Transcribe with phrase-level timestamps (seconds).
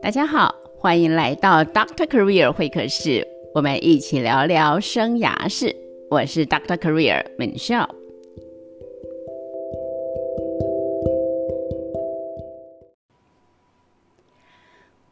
[0.00, 5.74] 大家好，欢迎来到 Doctor Career 会客室，我们一起聊聊生涯事。
[6.08, 7.88] 我是 Doctor Career Michelle。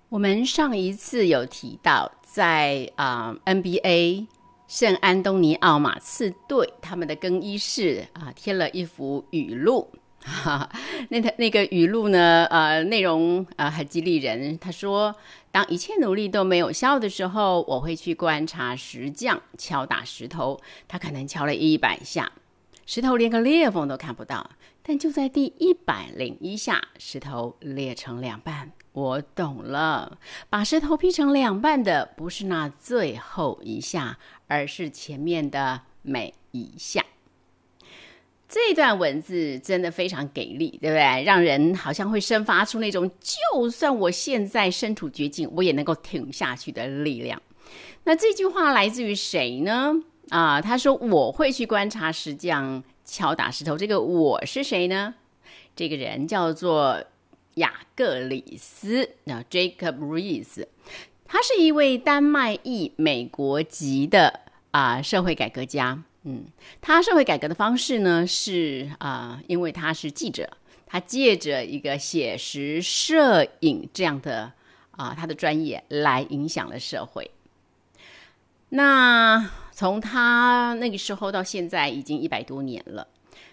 [0.08, 4.28] 我们上一次有提到，在啊 NBA
[4.68, 9.88] 圣安东尼奥马刺队他们的更衣室啊贴了一幅语录。
[10.26, 10.68] 哈，
[11.10, 12.44] 那他那个语录呢？
[12.50, 14.58] 呃，内容呃很激励人。
[14.58, 15.14] 他说
[15.52, 20.60] ：“当一切努力都没有效的时候，我会去观察石匠敲打石头。
[20.88, 22.32] 他可能敲了一百下，
[22.86, 24.50] 石头连个裂缝都看不到。
[24.82, 28.72] 但就在第一百零一下，石头裂成两半。
[28.92, 30.18] 我懂了，
[30.50, 37.04] 把石头劈成两半的不是那最后一下，而是前面的每一下。”
[38.56, 41.22] 这段文字真的非常给力，对不对？
[41.24, 47.40] 让人好像会生发出那种就算我现在身处绝境，我也能够挺下去的力量。
[48.04, 49.92] 那这句话来自于谁呢？
[50.30, 53.76] 啊，他说我会去观察石匠敲打石头。
[53.76, 55.14] 这个我是谁呢？
[55.74, 57.04] 这个人叫做
[57.56, 60.64] 雅各里斯，那 Jacob Rees，
[61.26, 66.02] 他是一位丹麦裔美国籍的啊社会改革家。
[66.28, 66.44] 嗯，
[66.80, 70.50] 他社会改革的方式呢是啊，因为他是记者，
[70.84, 74.52] 他借着一个写实摄影这样的
[74.90, 77.30] 啊，他的专业来影响了社会。
[78.70, 83.06] 那从他那个时候到现在已经一百多年了，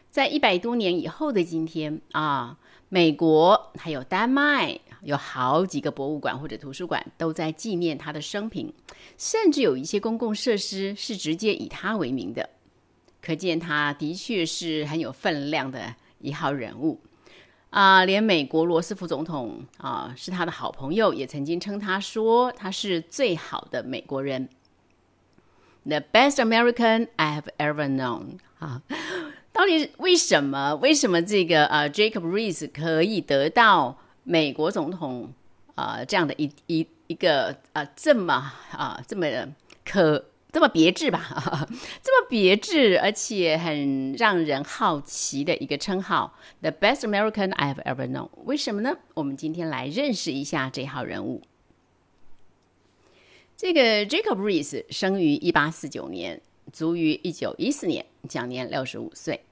[0.09, 2.57] 在一百多年以后的今天啊，
[2.89, 8.73] 美国还有丹麦有好几个博物馆或者图书馆都在纪念他的生平，
[9.19, 12.49] 甚至有一些公共设施是直接以他为名的。
[13.25, 16.99] 可见他的确是很有分量的一号人物
[17.69, 18.03] 啊！
[18.03, 24.49] 连美国罗斯福总统啊是他的好朋友，也曾经称他说他是最好的美国人
[25.85, 28.81] ，the best American I have ever known 啊！
[29.53, 30.75] 到底为什么？
[30.75, 35.33] 为什么这个呃 Jacob Rees 可以得到美国总统
[35.75, 38.33] 啊这样的一一一个啊这么
[38.71, 39.25] 啊这么
[39.85, 40.25] 可？
[40.53, 41.67] 这么别致吧，
[42.03, 48.29] 这么别致，而且很让人好奇的一个称号，The best American I've ever known。
[48.45, 48.95] 为什么呢？
[49.15, 51.41] 我们今天来认识一下这号人物。
[53.57, 56.39] 这个 Jacob Rees 生于一八四九年，
[56.71, 59.43] 卒于一九一四年，享年六十五岁。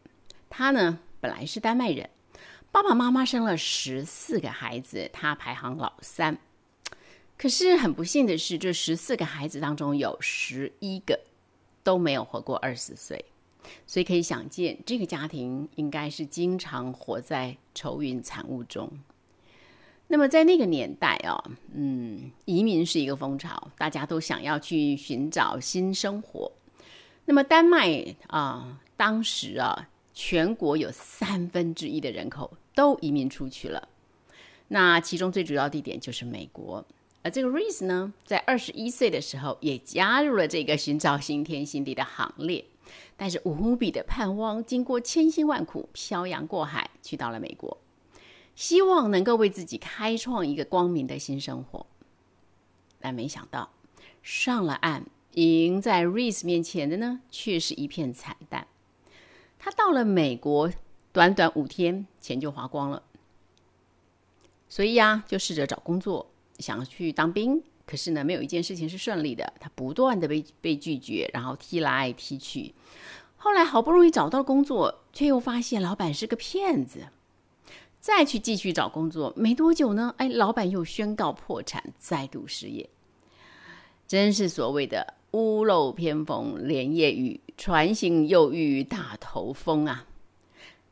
[0.51, 2.11] 他呢，本来是丹麦人，
[2.71, 6.37] 爸爸妈妈生了十四个孩子，他排行老三。
[7.41, 11.19] 可是很不幸的是，这十四个孩子当中有十一个
[11.83, 13.25] 都没有活过二十岁，
[13.87, 18.87] 所以可以想见，这个家庭应该是经常活在愁云惨雾中。
[20.07, 21.43] 那么在那个年代啊，
[21.73, 26.51] 嗯，移民是一个风潮，大家都想要去寻找新生活。
[27.25, 33.89] 那么丹麦啊，当时啊，全国有三分之一的人口都移民出去了，
[34.67, 36.85] 那其中最主要地点就是美国。
[37.23, 42.65] 而这个 Reese 呢，在二十一岁的时候，也加入了这个寻找新天新地的行列，
[43.15, 47.77] 带着无比的盼望，经过千辛万苦，漂洋过海，去到了美国，
[48.55, 51.85] 希望能够为自己开创一个光明的新生活。
[52.99, 53.69] 但没想到，
[54.23, 55.05] 上了岸，
[55.35, 58.65] 迎在 Reese 面前的呢，却是一片惨淡。
[59.59, 60.71] 他到了美国，
[61.11, 63.03] 短短五天，钱就花光了，
[64.67, 66.30] 所以呀，就试着找工作。
[66.61, 69.51] 想要去当兵，可是呢，没有一件事情是顺利的。
[69.59, 72.73] 他不断的被被拒绝，然后踢来踢去。
[73.37, 77.07] 后来好不容易找到工作，却又发现老板是个骗子。
[77.99, 82.89] 再去继续找工作，没多久呢，哎，老板又宣告破产，再度失业。
[84.07, 90.07] 真是所谓的屋漏偏逢连夜雨，船行又遇大头风啊！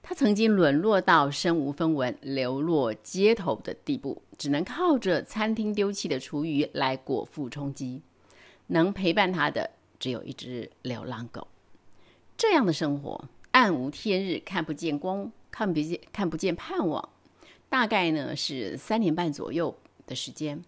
[0.09, 8.01] 他曾经沦落到身无分文、流落街头的地步，只能靠着餐厅丢弃的厨余来果腹充饥。
[8.66, 9.69] 能陪伴他的
[10.00, 11.48] 只有一只流浪狗。
[12.36, 17.07] 这样的生活，暗无天日，看不见光，看不见看不见盼望。
[17.69, 19.75] 大概呢是三年半左右
[20.07, 20.63] 的时间，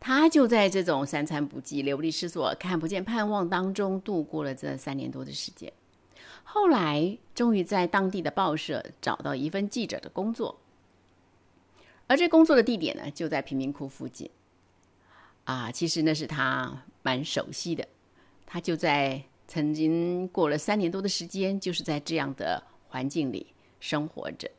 [0.00, 5.70] 他就在这种三餐不继、流离失所、看不见盼望当中度过了这三年多的时间。
[6.44, 10.58] 后来，终于在当地的报社找到一份记者的工作，
[12.06, 14.30] 而这工作的地点呢，就在贫民窟附近。
[15.44, 17.86] 啊，其实那是他蛮熟悉的，
[18.44, 23.46] 他就在曾经过了三年多的时间，就是在这样的环境里
[23.80, 24.50] 生活着。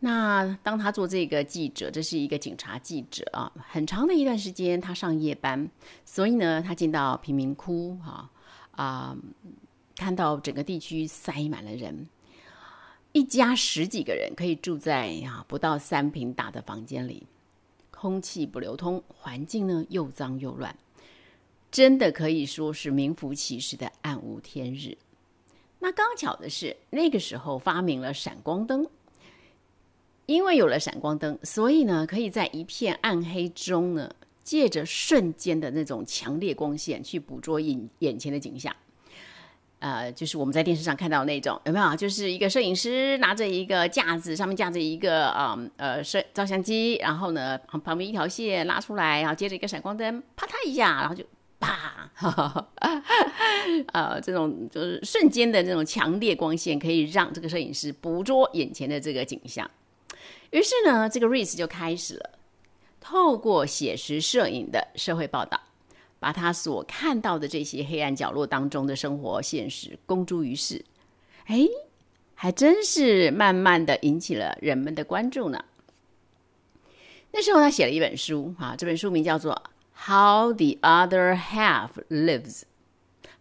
[0.00, 5.68] 那当他做这个记者，这是一个警察记者啊，很长的一段时间他上夜班，
[6.04, 8.30] 所以呢，他进到贫民窟啊
[8.70, 9.16] 啊，
[9.98, 12.06] 看到整个地区塞满了人，
[13.10, 17.26] 一家十几个人可以住在啊不到三平大的房间里，
[17.90, 20.78] 空气不流通，环境呢又脏又乱，
[21.72, 24.96] 真的可以说是名副其实的暗无天日。
[25.80, 28.86] 那刚巧的是，那个时候发明了闪光灯。
[30.26, 38.72] 因为有了闪光灯，所以呢，可以在一片暗黑中呢，借着瞬间的那种强烈光线去捕捉眼眼前的景象。
[39.80, 41.94] 呃，就是我们在电视上看到那种，有没有？
[41.96, 51.24] 就是一个摄影师拿着一个架子，上面架着一个啊呃摄照相机，然后呢旁边一条线拉出来，然后接着一个闪光灯，啪嗒一下，然后就
[51.60, 52.68] 啪，哈 哈
[53.92, 59.68] 呃，这种就是瞬间的这种强烈光线，可以让这个摄影师捕捉眼前的这个景象。
[60.50, 62.30] 于是呢，这个 rice 就开始了
[63.00, 65.60] 透过写实摄影的社会报道，
[66.18, 70.84] 把他所看到的这些黑暗角落当中的生活现实公诸于世。
[71.46, 71.66] 哎，
[72.34, 75.64] 还真是慢慢的引起了人们的关注呢。
[77.30, 79.52] 那时候他写了一本书啊，这本书名叫做
[80.06, 82.60] 《How the Other Half Lives》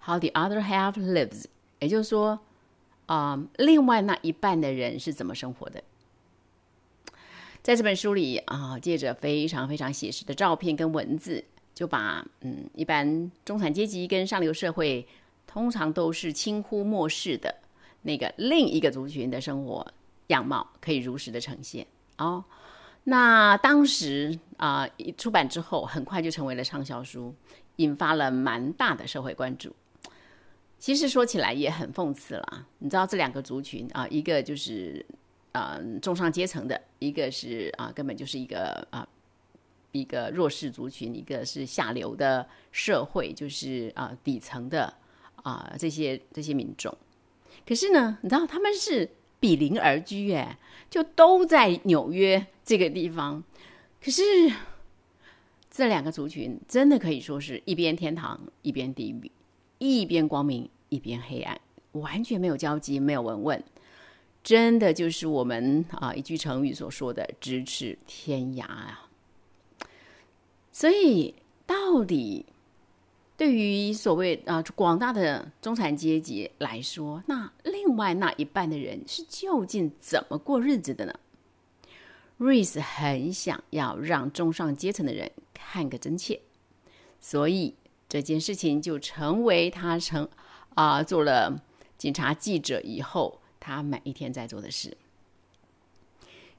[0.06, 1.45] ，How the Other Half Lives，
[1.79, 2.39] 也就是说，
[3.06, 5.83] 啊，另外那一半的人是怎么生活的。
[7.62, 11.44] 在这本书里啊，借着非常非常写实的照片跟文字，
[11.77, 15.07] 就把嗯一般中产阶级跟上流社会
[15.45, 17.53] 通常都是轻忽漠视的
[18.01, 19.85] 那个另一个族群的生活
[20.27, 21.85] 样貌，可以如实的呈现
[22.18, 22.44] 哦。
[23.03, 27.31] 那当时啊，一出版之后，很快就成为了畅销书，
[27.75, 29.71] 引发了蛮大的社会关注。
[30.79, 35.06] 其实说起来也很讽刺了，你知道这两个族群啊，一个就是。
[35.53, 39.07] 啊，中上阶层的一个是啊，根本就是一个啊，
[39.92, 44.94] 一个弱势族群；一个是下流的社会，就是啊底层的
[45.44, 46.95] 啊这些这些民众。
[47.66, 50.57] 可是呢，你知道他们是比邻而居，哎，
[50.89, 53.44] 就都在纽约这个地方。
[54.04, 54.22] 可是
[55.69, 59.31] 这两个族群真的可以说是一边天堂一边地狱，
[59.80, 61.60] 一边光明一边黑暗，
[61.94, 63.63] 完全没有交集，没有文问。
[64.44, 69.06] 真的就是我们啊一句成语所说的“咫尺天涯”啊。
[70.77, 71.33] 所以，
[71.65, 72.45] 到底
[73.35, 81.19] 对于所谓啊广大的中产阶级来说，那另外那一半的人是究竟怎么过日子的呢？
[82.38, 86.39] 瑞斯很想要让中上阶层的人看个真切，
[87.19, 87.74] 所以
[88.07, 90.29] 这件事情就成为他成
[90.75, 91.59] 啊做了
[91.97, 93.41] 警察记者以后。
[93.59, 94.95] 他每一天在做的事。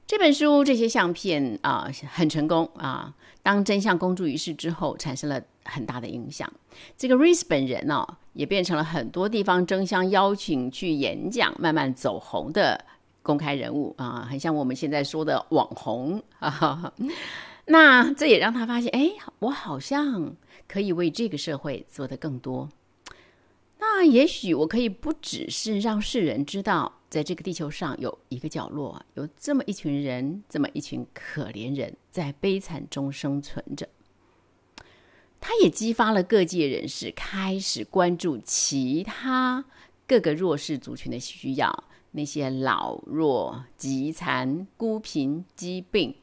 [0.09, 3.13] 这本书这些相片啊，很成功啊。
[3.43, 6.51] 当真相公诸于世之后，产生了很大的影响。
[6.97, 8.03] 这个 Reese 本人呢，
[8.33, 12.83] 也变成了很多地方争相邀请去演讲、慢慢走红的
[13.21, 16.91] 公开人物啊，很像我们现在说的网红啊。
[17.67, 20.35] 那这也让他发现，哎，我好像
[20.67, 22.67] 可以为这个社会做得更多。
[23.77, 26.93] 那也许我可以不只是让世人知道。
[27.09, 33.89] 在这个地球上有一个角落，有这么一群人，这么一群可怜人，在悲惨中生存着。
[35.41, 39.65] 他也激发了各界人士开始关注其他
[40.05, 46.15] 各个弱势族群的需要，那些老弱、疾残、孤贫、疾病，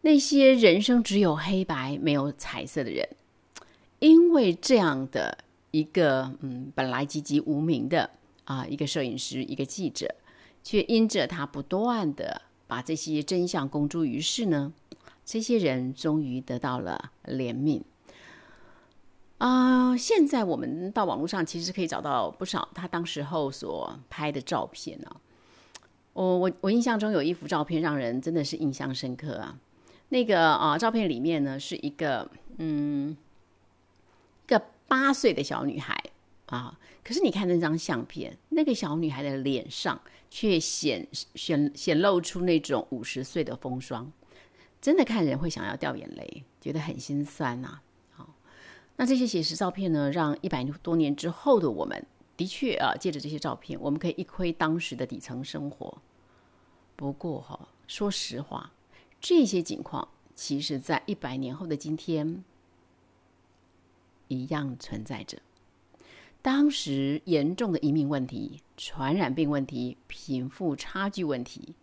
[0.00, 3.08] 那些人生只有黑白没有彩色的人，
[4.00, 5.38] 因为这样的
[5.70, 8.10] 一个嗯，本来籍籍无名的。
[8.44, 10.14] 啊，一个摄影师，一个记者，
[10.62, 14.72] 却因着他不断的把这些真相公诸于世呢，
[15.24, 17.82] 这些人终于得到了怜悯。
[19.38, 25.10] 啊，现在我们到网络上其实可以找到不少他当时候所拍的照片呢。
[26.12, 29.56] 我我我印象中有一幅照片让人真的是印象深刻啊。
[30.10, 32.28] 那个啊，照片里面呢是一个
[32.58, 33.16] 嗯，
[34.44, 36.09] 一个八岁的小女孩。
[36.50, 36.78] 啊！
[37.02, 44.12] 可是你看那张相片，那个小女孩的脸上却显显显露出那种五十岁的风霜，
[44.80, 47.80] 真的看人会想要掉眼泪，觉得很心酸呐。
[48.10, 48.34] 好，
[48.96, 52.04] 那这些写实照片呢，让一百多年之后的我们，
[52.36, 56.02] 的确啊，借着这些照片，我们可以一窥当时的底层生活。
[56.96, 58.72] 不过哈，说实话，
[59.20, 62.44] 这些景况其实在一百年后的今天，
[64.28, 65.38] 一样存在着。
[66.42, 71.74] 当时严重的移民问题、传染病问题、贫富差距问题，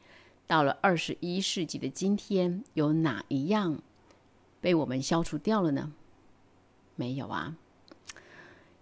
[0.48, 3.80] 到了二十一世纪的今天，有哪一样
[4.60, 5.92] 被我们消除掉了呢？
[6.96, 7.56] 没有啊。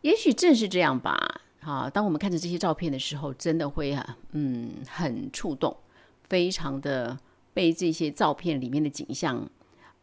[0.02, 1.42] 也许正是这样吧。
[1.60, 5.76] 好，当我们看着这些照片的时候，真的会啊，嗯，很触动，
[6.24, 7.20] 非常的
[7.54, 9.50] 被这些照片里面的景象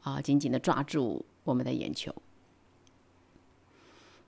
[0.03, 2.15] 啊，紧紧的抓住我们的眼球。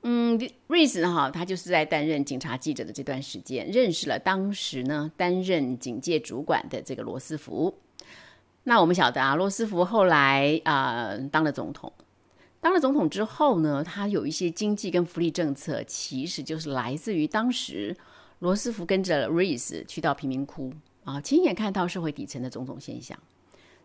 [0.07, 7.75] 嗯，瑞斯哈，他就是在担任警察记者的这段时间，认识了当时呢担任警界主管的这个罗斯福。
[8.65, 11.91] 那我们晓得啊，罗斯福后来啊当了总统，
[12.61, 17.97] 当了总统之后呢，他有一些经济跟福利政策，其实就是来自于当时
[18.41, 20.71] 罗斯福跟着瑞斯去到贫民窟
[21.05, 23.19] 啊，亲眼看到社会底层的种种现象。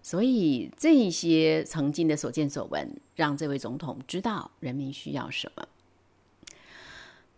[0.01, 5.65] 所以这些曾经的所见所闻，让这位总统知道人民需要什么。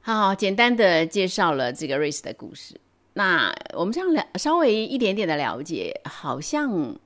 [0.04, 2.82] 好，简单的介绍了这个瑞斯的故事。
[3.14, 6.98] 那我们这样了，稍微一点点的了解，好像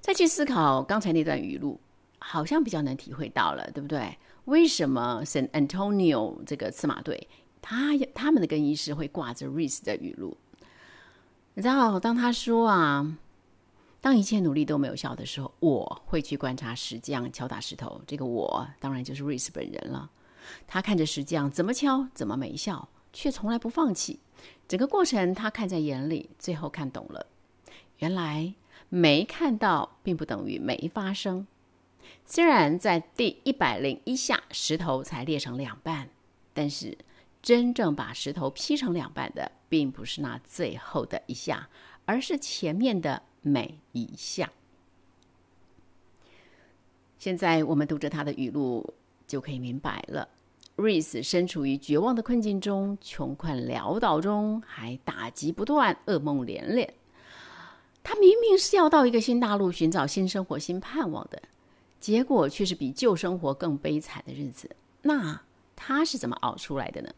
[0.00, 1.78] 再去思考刚才那段语录，
[2.18, 4.16] 好像比较能体会到了，对不对？
[4.46, 7.28] 为什么 San Antonio 这个刺马队，
[7.60, 10.38] 他他们的更衣室会挂着瑞斯的语录？
[11.52, 13.18] 你知道，当他说啊，
[14.00, 18.00] 当一切努力都没有效的时候，我会去观察石匠敲打石头。
[18.06, 20.10] 这个我，当然就是瑞斯本人了。
[20.66, 24.20] 他看着石匠怎么敲怎么没效，却从来不放弃。
[24.66, 27.26] 整个过程他看在眼里，最后看懂了。
[27.98, 28.54] 原来
[28.88, 31.46] 没看到并不等于没发生。
[32.24, 36.08] 虽然在第一百零一下石头才裂成两半，
[36.52, 36.98] 但是
[37.40, 41.68] 真正把石头劈成两半的，并不是那最后的一下，
[42.04, 44.50] 而是前面的每一下。
[47.18, 48.94] 现在我们读着他的语录。
[49.32, 50.28] 就可以明白了，
[50.76, 56.92] 瑞斯身处于绝望的困境中，穷困潦倒中，还打击不断，噩梦连连。
[58.02, 61.40] 他明明是要到一个新大陆寻找新生活、新盼望的，
[61.98, 64.68] 结果却是比旧生活更悲惨的日子。
[65.00, 65.40] 那
[65.74, 67.08] 他是怎么熬出来的呢？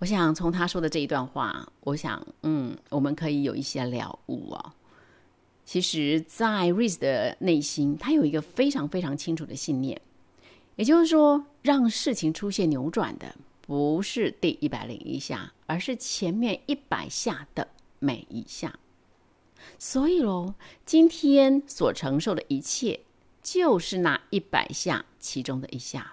[0.00, 4.74] 我想从他说的这一段话，我想，嗯，我们可以有一些了悟啊。
[5.64, 9.98] 其实，在瑞斯的内心，他有一个非常非常清楚的信念。
[10.76, 17.68] 也就是说，让事情出现扭转的不是第一百零一下，而是前面一百下的
[17.98, 18.78] 每一下。
[19.78, 20.54] 所以喽，
[20.84, 23.00] 今天所承受的一切，
[23.42, 26.12] 就是那一百下其中的一下。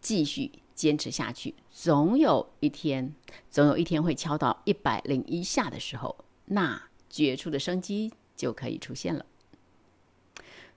[0.00, 3.14] 继续坚持下去，总有一天，
[3.50, 6.16] 总有一天会敲到一百零一下的时候，
[6.46, 6.80] 那
[7.10, 9.26] 绝处的生机就可以出现了。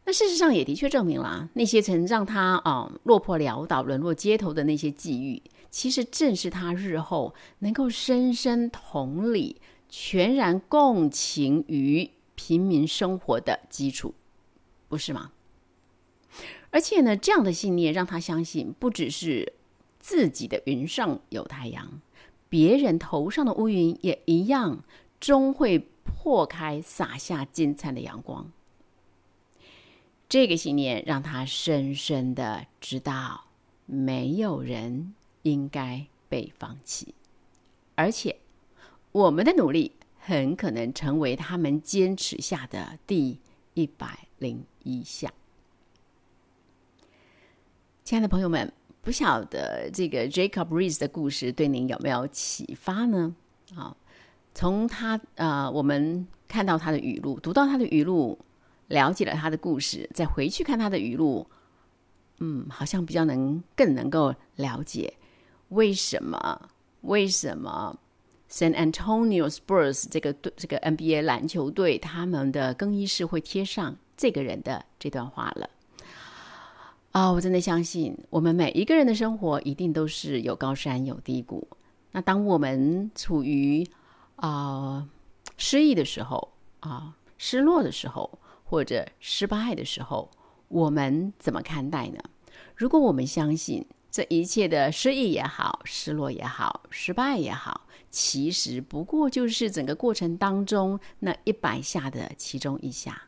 [0.09, 5.39] 那事实上也的确证明了，那些曾让他啊落魄潦倒、沦落街头的那些际遇，
[5.69, 14.15] 其实正是他日后能够深深同理、全然共情于平民生活的基础，
[14.87, 15.29] 不是吗？
[16.71, 19.53] 而且呢，这样的信念让他相信，不只是
[19.99, 22.01] 自己的云上有太阳，
[22.49, 24.83] 别人头上的乌云也一样，
[25.19, 28.51] 终会破开，洒下金灿的阳光。
[30.29, 33.45] 这个信念让他深深的知道，
[33.87, 37.15] 没有人应该被放弃，
[37.95, 38.37] 而且
[39.11, 43.39] 我们的努力很可能成为他们坚持下的第
[43.73, 45.33] 一百零一项。
[48.03, 48.71] 亲爱的朋友们，
[49.01, 53.35] 不晓得这个 Jacob Rees 的故事对您有没有启发呢？
[53.75, 53.97] 啊，
[54.53, 58.37] 从他呃，我们看到他的语录，读到他的语录。
[58.89, 61.47] 了解了他的故事，再回去看他的语录，
[62.39, 65.13] 嗯，好像比较能更能够了解
[65.69, 66.69] 为什么
[67.01, 67.97] 为什么
[68.49, 75.69] San Antonio Spurs 这个这个 NBA 篮球队他们的更衣室会贴上这个人的这段话了。
[77.11, 81.67] 啊，我真的相信我们每一个人的生活一定都是有高山有低谷。
[82.11, 83.87] 那当我们处于
[84.37, 85.07] 啊
[85.57, 88.39] 失意的时候啊失落的时候。
[88.69, 90.29] 或者失败的时候，
[90.67, 92.19] 我们怎么看待呢？
[92.75, 103.23] 如果我们相信这一切的失意也好、失落也好、失败也好，其实不过就是整个过程当中那一百下的其中一下，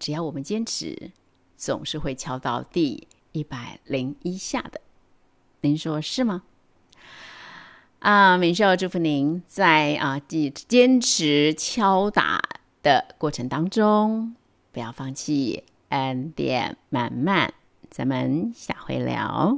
[0.00, 1.12] 只要我们坚持，
[1.56, 4.80] 总是会敲到第一百零一下的。
[5.60, 6.42] 您说是吗？
[8.00, 12.42] 啊，美秀祝福您在啊坚坚持敲打
[12.82, 14.34] 的过程当中。
[14.74, 17.54] 不要放弃，恩典满满，
[17.90, 19.56] 咱们下回聊。